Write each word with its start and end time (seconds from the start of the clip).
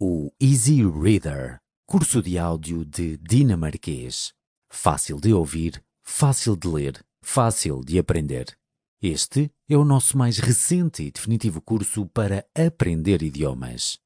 O 0.00 0.32
Easy 0.40 0.82
Reader, 0.82 1.60
curso 1.86 2.20
de 2.20 2.36
áudio 2.36 2.84
de 2.84 3.16
dinamarquês. 3.16 4.32
Fácil 4.68 5.20
de 5.20 5.32
ouvir, 5.32 5.80
fácil 6.02 6.56
de 6.56 6.66
ler, 6.66 7.04
fácil 7.22 7.80
de 7.80 7.96
aprender. 7.96 8.58
Este 9.00 9.52
é 9.68 9.76
o 9.76 9.84
nosso 9.84 10.18
mais 10.18 10.38
recente 10.38 11.04
e 11.04 11.12
definitivo 11.12 11.60
curso 11.60 12.06
para 12.06 12.44
aprender 12.52 13.22
idiomas. 13.22 13.96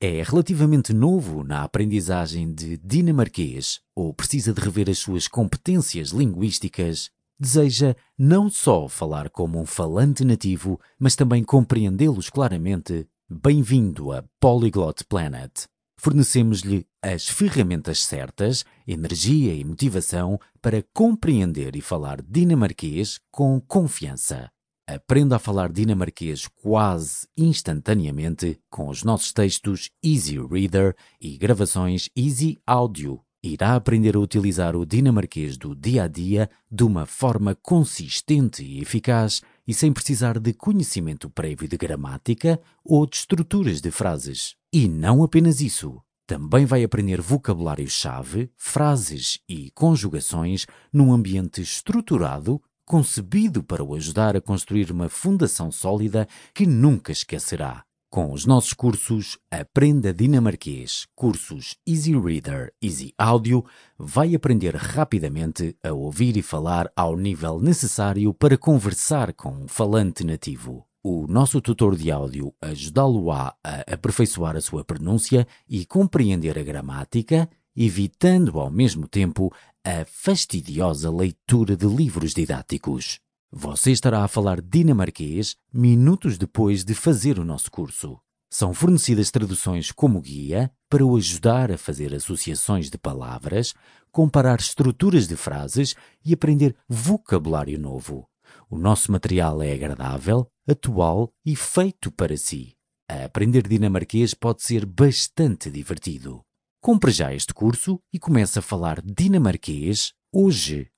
É 0.00 0.22
relativamente 0.22 0.94
novo 0.94 1.44
na 1.44 1.64
aprendizagem 1.64 2.50
de 2.50 2.78
dinamarquês 2.78 3.82
ou 3.94 4.14
precisa 4.14 4.54
de 4.54 4.60
rever 4.62 4.88
as 4.88 4.98
suas 4.98 5.28
competências 5.28 6.12
linguísticas 6.12 7.10
deseja 7.38 7.94
não 8.18 8.48
só 8.48 8.88
falar 8.88 9.28
como 9.28 9.60
um 9.60 9.66
falante 9.66 10.24
nativo, 10.24 10.80
mas 10.98 11.14
também 11.14 11.44
compreendê-los 11.44 12.30
claramente, 12.30 13.06
bem-vindo 13.28 14.12
a 14.12 14.22
Polyglot 14.38 15.04
Planet. 15.04 15.64
Fornecemos-lhe 15.98 16.86
as 17.02 17.28
ferramentas 17.28 18.04
certas, 18.04 18.64
energia 18.86 19.52
e 19.52 19.64
motivação 19.64 20.38
para 20.62 20.84
compreender 20.94 21.74
e 21.74 21.80
falar 21.80 22.22
dinamarquês 22.22 23.18
com 23.30 23.60
confiança. 23.60 24.48
Aprenda 24.88 25.36
a 25.36 25.40
falar 25.40 25.72
dinamarquês 25.72 26.46
quase 26.62 27.26
instantaneamente 27.36 28.60
com 28.70 28.88
os 28.88 29.02
nossos 29.02 29.32
textos 29.32 29.90
Easy 30.04 30.38
Reader 30.38 30.94
e 31.20 31.36
gravações 31.36 32.08
Easy 32.16 32.58
Audio 32.64 33.20
irá 33.42 33.74
aprender 33.74 34.16
a 34.16 34.20
utilizar 34.20 34.74
o 34.74 34.84
dinamarquês 34.84 35.56
do 35.56 35.74
dia 35.74 36.04
a 36.04 36.08
dia 36.08 36.50
de 36.70 36.82
uma 36.82 37.06
forma 37.06 37.54
consistente 37.54 38.64
e 38.64 38.80
eficaz 38.80 39.42
e 39.66 39.74
sem 39.74 39.92
precisar 39.92 40.38
de 40.38 40.52
conhecimento 40.52 41.30
prévio 41.30 41.66
de 41.66 41.76
gramática 41.76 42.60
ou 42.84 43.06
de 43.06 43.16
estruturas 43.16 43.80
de 43.80 43.90
frases. 43.90 44.54
E 44.72 44.88
não 44.88 45.22
apenas 45.22 45.60
isso. 45.60 46.00
Também 46.26 46.66
vai 46.66 46.82
aprender 46.82 47.20
vocabulário-chave, 47.20 48.50
frases 48.56 49.38
e 49.48 49.70
conjugações 49.70 50.66
num 50.92 51.12
ambiente 51.12 51.62
estruturado, 51.62 52.60
concebido 52.84 53.62
para 53.62 53.84
o 53.84 53.94
ajudar 53.94 54.36
a 54.36 54.40
construir 54.40 54.90
uma 54.90 55.08
fundação 55.08 55.70
sólida 55.70 56.26
que 56.52 56.66
nunca 56.66 57.12
esquecerá. 57.12 57.85
Com 58.08 58.32
os 58.32 58.46
nossos 58.46 58.72
cursos 58.72 59.36
Aprenda 59.50 60.14
Dinamarquês, 60.14 61.06
cursos 61.14 61.76
Easy 61.86 62.16
Reader, 62.16 62.72
Easy 62.80 63.12
Audio, 63.18 63.64
vai 63.98 64.34
aprender 64.34 64.76
rapidamente 64.76 65.76
a 65.82 65.92
ouvir 65.92 66.36
e 66.36 66.42
falar 66.42 66.90
ao 66.96 67.16
nível 67.16 67.60
necessário 67.60 68.32
para 68.32 68.56
conversar 68.56 69.32
com 69.32 69.50
um 69.50 69.68
falante 69.68 70.24
nativo. 70.24 70.86
O 71.02 71.26
nosso 71.26 71.60
tutor 71.60 71.96
de 71.96 72.10
áudio 72.10 72.54
ajudá-lo-á 72.62 73.54
a 73.62 73.94
aperfeiçoar 73.94 74.56
a 74.56 74.60
sua 74.60 74.84
pronúncia 74.84 75.46
e 75.68 75.84
compreender 75.84 76.58
a 76.58 76.62
gramática, 76.62 77.50
evitando 77.76 78.58
ao 78.58 78.70
mesmo 78.70 79.08
tempo 79.08 79.52
a 79.84 80.04
fastidiosa 80.06 81.10
leitura 81.10 81.76
de 81.76 81.86
livros 81.86 82.32
didáticos. 82.32 83.20
Você 83.52 83.92
estará 83.92 84.24
a 84.24 84.28
falar 84.28 84.60
dinamarquês 84.60 85.56
minutos 85.72 86.36
depois 86.36 86.84
de 86.84 86.94
fazer 86.94 87.38
o 87.38 87.44
nosso 87.44 87.70
curso. 87.70 88.18
São 88.50 88.74
fornecidas 88.74 89.30
traduções 89.30 89.92
como 89.92 90.20
guia 90.20 90.70
para 90.88 91.04
o 91.04 91.16
ajudar 91.16 91.70
a 91.70 91.78
fazer 91.78 92.14
associações 92.14 92.90
de 92.90 92.98
palavras, 92.98 93.74
comparar 94.10 94.58
estruturas 94.60 95.26
de 95.26 95.36
frases 95.36 95.94
e 96.24 96.32
aprender 96.32 96.74
vocabulário 96.88 97.78
novo. 97.78 98.28
O 98.68 98.78
nosso 98.78 99.12
material 99.12 99.62
é 99.62 99.72
agradável, 99.72 100.50
atual 100.68 101.32
e 101.44 101.54
feito 101.54 102.10
para 102.10 102.36
si. 102.36 102.74
A 103.08 103.24
aprender 103.24 103.66
dinamarquês 103.66 104.34
pode 104.34 104.62
ser 104.62 104.84
bastante 104.84 105.70
divertido. 105.70 106.42
Compre 106.80 107.10
já 107.10 107.32
este 107.32 107.54
curso 107.54 108.00
e 108.12 108.18
comece 108.18 108.58
a 108.58 108.62
falar 108.62 109.00
dinamarquês 109.02 110.12
hoje. 110.32 110.90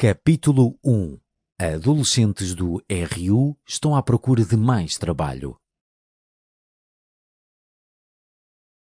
Capítulo 0.00 0.78
1 0.84 1.18
Adolescentes 1.60 2.54
do 2.54 2.80
RU 2.88 3.58
estão 3.66 3.96
à 3.96 4.00
procura 4.00 4.44
de 4.44 4.56
mais 4.56 4.96
trabalho. 4.96 5.56